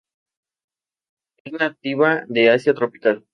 [1.43, 3.23] Es nativa de Asia tropical.